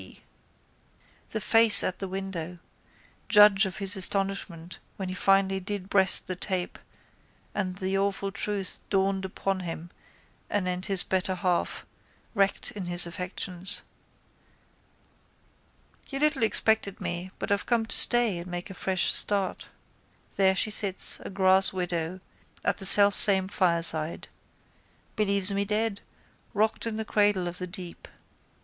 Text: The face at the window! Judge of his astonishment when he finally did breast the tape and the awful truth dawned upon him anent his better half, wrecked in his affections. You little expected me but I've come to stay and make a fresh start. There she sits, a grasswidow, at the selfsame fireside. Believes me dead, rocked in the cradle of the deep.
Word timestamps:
The 1.29 1.39
face 1.39 1.83
at 1.83 1.99
the 1.99 2.07
window! 2.07 2.57
Judge 3.29 3.67
of 3.67 3.77
his 3.77 3.95
astonishment 3.95 4.79
when 4.97 5.09
he 5.09 5.13
finally 5.13 5.59
did 5.59 5.89
breast 5.91 6.25
the 6.25 6.35
tape 6.35 6.79
and 7.53 7.75
the 7.75 7.95
awful 7.99 8.31
truth 8.31 8.79
dawned 8.89 9.25
upon 9.25 9.59
him 9.59 9.91
anent 10.49 10.87
his 10.87 11.03
better 11.03 11.35
half, 11.35 11.85
wrecked 12.33 12.71
in 12.71 12.87
his 12.87 13.05
affections. 13.05 13.83
You 16.09 16.17
little 16.17 16.41
expected 16.41 16.99
me 16.99 17.29
but 17.37 17.51
I've 17.51 17.67
come 17.67 17.85
to 17.85 17.95
stay 17.95 18.39
and 18.39 18.49
make 18.49 18.71
a 18.71 18.73
fresh 18.73 19.11
start. 19.13 19.69
There 20.35 20.55
she 20.55 20.71
sits, 20.71 21.19
a 21.19 21.29
grasswidow, 21.29 22.21
at 22.63 22.77
the 22.77 22.87
selfsame 22.87 23.49
fireside. 23.49 24.29
Believes 25.15 25.51
me 25.51 25.63
dead, 25.63 26.01
rocked 26.55 26.87
in 26.87 26.95
the 26.97 27.05
cradle 27.05 27.47
of 27.47 27.59
the 27.59 27.67
deep. 27.67 28.07